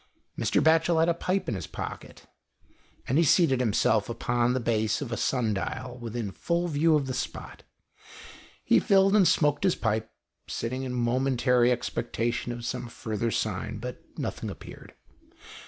[0.35, 0.63] Mr.
[0.63, 2.25] Batchel had a pipe in his pocket,
[3.07, 3.35] and he 77 (IHOST TALES.
[3.35, 7.61] seated himself upon the base of a sun dial within full view of the spot.
[8.63, 10.09] He filled and smoked his pipe,
[10.47, 14.95] sitting in momentary expecta tion of some further sign, but nothing appeared.